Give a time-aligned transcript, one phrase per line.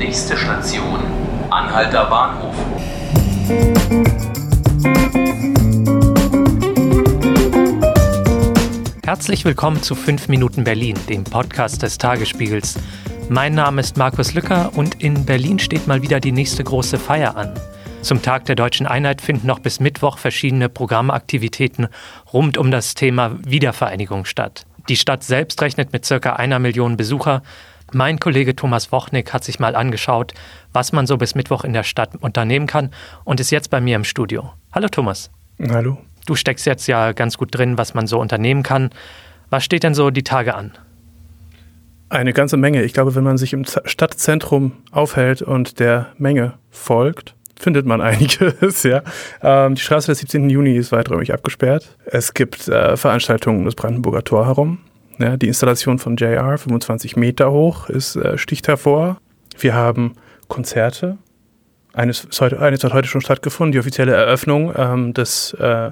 [0.00, 0.98] Nächste Station,
[1.50, 2.54] Anhalter Bahnhof.
[9.04, 12.78] Herzlich willkommen zu 5 Minuten Berlin, dem Podcast des Tagesspiegels.
[13.28, 17.36] Mein Name ist Markus Lücker und in Berlin steht mal wieder die nächste große Feier
[17.36, 17.52] an.
[18.00, 21.88] Zum Tag der deutschen Einheit finden noch bis Mittwoch verschiedene Programmaktivitäten
[22.32, 24.64] rund um das Thema Wiedervereinigung statt.
[24.88, 27.42] Die Stadt selbst rechnet mit circa einer Million Besucher.
[27.92, 30.32] Mein Kollege Thomas Wochnik hat sich mal angeschaut,
[30.72, 32.90] was man so bis Mittwoch in der Stadt unternehmen kann
[33.24, 34.52] und ist jetzt bei mir im Studio.
[34.72, 35.30] Hallo Thomas.
[35.68, 35.98] Hallo.
[36.26, 38.90] Du steckst jetzt ja ganz gut drin, was man so unternehmen kann.
[39.48, 40.72] Was steht denn so die Tage an?
[42.08, 42.82] Eine ganze Menge.
[42.84, 48.84] Ich glaube, wenn man sich im Stadtzentrum aufhält und der Menge folgt, findet man einiges,
[48.84, 49.02] ja.
[49.42, 50.48] Ähm, die Straße des 17.
[50.48, 51.96] Juni ist weiträumig abgesperrt.
[52.06, 54.78] Es gibt äh, Veranstaltungen um das Brandenburger Tor herum.
[55.20, 59.18] Ja, die Installation von JR, 25 Meter hoch, ist, äh, sticht hervor.
[59.58, 60.14] Wir haben
[60.48, 61.18] Konzerte.
[61.92, 65.90] Eines, heute, eines hat heute schon stattgefunden, die offizielle Eröffnung ähm, des, äh,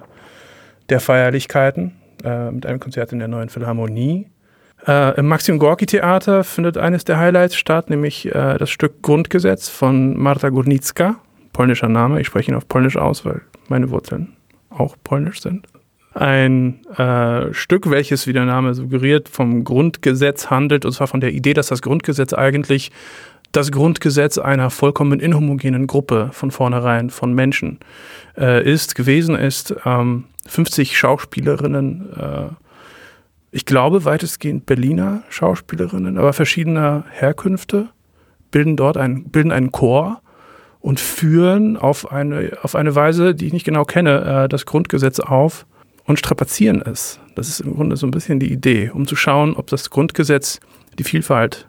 [0.88, 4.28] der Feierlichkeiten äh, mit einem Konzert in der neuen Philharmonie.
[4.86, 9.68] Äh, Im Maxim Gorki Theater findet eines der Highlights statt, nämlich äh, das Stück Grundgesetz
[9.68, 11.16] von Marta Górnicka
[11.52, 12.20] polnischer Name.
[12.20, 14.36] Ich spreche ihn auf Polnisch aus, weil meine Wurzeln
[14.70, 15.66] auch polnisch sind.
[16.18, 21.32] Ein äh, Stück, welches, wie der Name suggeriert, vom Grundgesetz handelt, und zwar von der
[21.32, 22.90] Idee, dass das Grundgesetz eigentlich
[23.52, 27.78] das Grundgesetz einer vollkommen inhomogenen Gruppe von vornherein von Menschen
[28.36, 29.76] äh, ist, gewesen ist.
[29.84, 32.48] Ähm, 50 Schauspielerinnen, äh,
[33.52, 37.90] ich glaube weitestgehend Berliner Schauspielerinnen, aber verschiedener Herkünfte,
[38.50, 40.20] bilden dort ein, bilden einen Chor
[40.80, 45.20] und führen auf eine, auf eine Weise, die ich nicht genau kenne, äh, das Grundgesetz
[45.20, 45.64] auf
[46.08, 47.20] und strapazieren es.
[47.36, 50.58] Das ist im Grunde so ein bisschen die Idee, um zu schauen, ob das Grundgesetz
[50.98, 51.68] die Vielfalt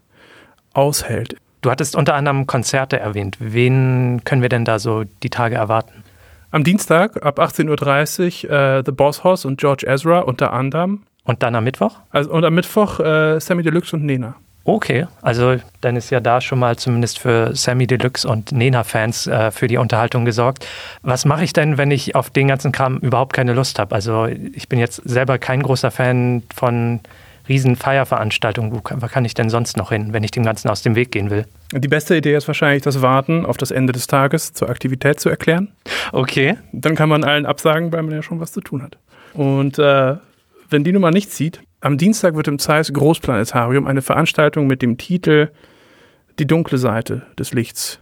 [0.73, 1.35] aushält.
[1.61, 3.35] Du hattest unter anderem Konzerte erwähnt.
[3.39, 6.03] Wen können wir denn da so die Tage erwarten?
[6.51, 11.03] Am Dienstag ab 18.30 Uhr äh, The Boss Hoss und George Ezra unter anderem.
[11.25, 11.97] Und dann am Mittwoch?
[12.09, 14.35] Also, und am Mittwoch äh, Sammy Deluxe und Nena.
[14.69, 19.49] Okay, also dann ist ja da schon mal zumindest für Sammy Deluxe und Nena-Fans äh,
[19.49, 20.63] für die Unterhaltung gesorgt.
[21.01, 23.95] Was mache ich denn, wenn ich auf den ganzen Kram überhaupt keine Lust habe?
[23.95, 26.99] Also ich bin jetzt selber kein großer Fan von
[27.47, 28.71] riesen Feierveranstaltungen.
[28.71, 31.31] Wo kann ich denn sonst noch hin, wenn ich dem Ganzen aus dem Weg gehen
[31.31, 31.47] will?
[31.73, 35.29] Die beste Idee ist wahrscheinlich das Warten auf das Ende des Tages zur Aktivität zu
[35.29, 35.69] erklären.
[36.11, 36.57] Okay.
[36.73, 38.99] Dann kann man allen absagen, weil man ja schon was zu tun hat.
[39.33, 40.17] Und äh,
[40.69, 44.97] wenn die Nummer nicht zieht, am Dienstag wird im Zeiss Großplanetarium eine Veranstaltung mit dem
[44.97, 45.49] Titel
[46.37, 47.99] Die dunkle Seite des Lichts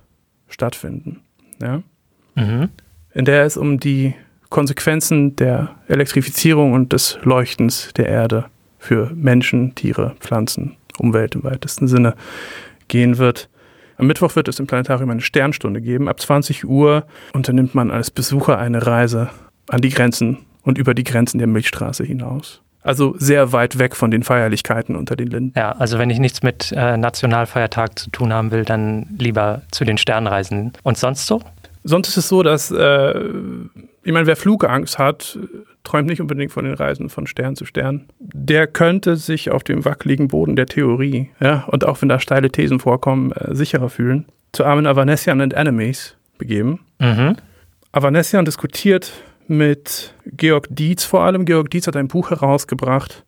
[0.48, 1.22] stattfinden.
[1.62, 1.84] Ja?
[2.36, 2.70] Mhm.
[3.14, 4.14] In der es um die
[4.50, 8.46] Konsequenzen der Elektrifizierung und des Leuchtens der Erde
[8.80, 12.16] für Menschen, Tiere, Pflanzen, Umwelt im weitesten Sinne
[12.88, 13.50] gehen wird.
[13.98, 16.08] Am Mittwoch wird es im Planetarium eine Sternstunde geben.
[16.08, 19.30] Ab 20 Uhr unternimmt man als Besucher eine Reise
[19.68, 22.62] an die Grenzen und über die Grenzen der Milchstraße hinaus.
[22.88, 25.54] Also sehr weit weg von den Feierlichkeiten unter den Linden.
[25.58, 29.84] Ja, also wenn ich nichts mit äh, Nationalfeiertag zu tun haben will, dann lieber zu
[29.84, 30.72] den Sternreisen.
[30.84, 31.42] Und sonst so?
[31.84, 33.20] Sonst ist es so, dass, äh,
[34.04, 35.38] ich meine, wer Flugangst hat,
[35.84, 38.06] träumt nicht unbedingt von den Reisen von Stern zu Stern.
[38.20, 42.50] Der könnte sich auf dem wackeligen Boden der Theorie, ja, und auch wenn da steile
[42.50, 46.80] Thesen vorkommen, äh, sicherer fühlen, zu armen Avanesian and Enemies begeben.
[47.00, 47.36] Mhm.
[47.92, 49.12] Avanesian diskutiert
[49.50, 51.46] mit Georg Dietz vor allem.
[51.46, 53.26] Georg Dietz hat ein Buch herausgebracht,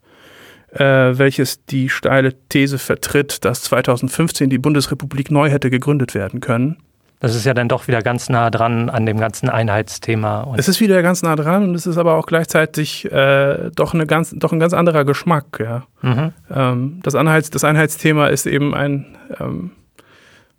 [0.72, 6.78] äh, welches die steile These vertritt, dass 2015 die Bundesrepublik neu hätte gegründet werden können.
[7.20, 10.54] Das ist ja dann doch wieder ganz nah dran an dem ganzen Einheitsthema.
[10.58, 14.08] es ist wieder ganz nah dran und es ist aber auch gleichzeitig äh, doch, eine
[14.08, 15.60] ganz, doch ein ganz anderer Geschmack.
[15.60, 15.86] Ja.
[16.02, 16.34] Mhm.
[16.50, 19.72] Ähm, das, Einheits, das Einheitsthema ist eben ein, ähm,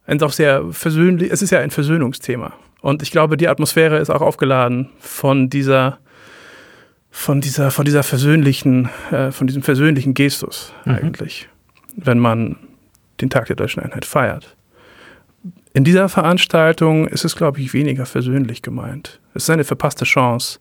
[0.07, 2.53] ein doch sehr versöhnlich, es ist ja ein Versöhnungsthema.
[2.81, 5.99] Und ich glaube, die Atmosphäre ist auch aufgeladen von dieser,
[7.11, 10.95] von dieser, von dieser versöhnlichen, äh, von diesem versöhnlichen Gestus mhm.
[10.95, 11.49] eigentlich,
[11.97, 12.57] wenn man
[13.21, 14.57] den Tag der deutschen Einheit feiert.
[15.73, 19.21] In dieser Veranstaltung ist es, glaube ich, weniger versöhnlich gemeint.
[19.35, 20.59] Es ist eine verpasste Chance,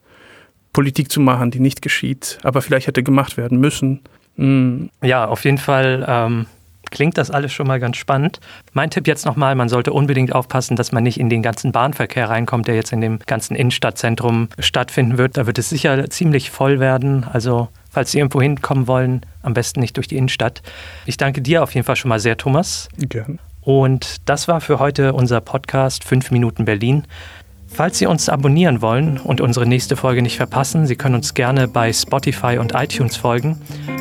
[0.72, 4.00] Politik zu machen, die nicht geschieht, aber vielleicht hätte gemacht werden müssen.
[4.36, 4.90] Mhm.
[5.02, 6.46] Ja, auf jeden Fall ähm,
[6.90, 8.40] klingt das alles schon mal ganz spannend.
[8.72, 12.28] Mein Tipp jetzt nochmal, man sollte unbedingt aufpassen, dass man nicht in den ganzen Bahnverkehr
[12.28, 15.36] reinkommt, der jetzt in dem ganzen Innenstadtzentrum stattfinden wird.
[15.36, 17.24] Da wird es sicher ziemlich voll werden.
[17.24, 20.62] Also falls Sie irgendwo hinkommen wollen, am besten nicht durch die Innenstadt.
[21.06, 22.88] Ich danke dir auf jeden Fall schon mal sehr, Thomas.
[22.98, 23.38] Gerne.
[23.62, 27.04] Und das war für heute unser Podcast 5 Minuten Berlin.
[27.72, 31.68] Falls Sie uns abonnieren wollen und unsere nächste Folge nicht verpassen, Sie können uns gerne
[31.68, 33.60] bei Spotify und iTunes folgen.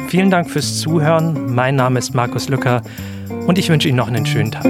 [0.10, 1.54] Vielen Dank fürs Zuhören.
[1.54, 2.82] Mein Name ist Markus Lücker
[3.46, 4.66] und ich wünsche Ihnen noch einen schönen Tag.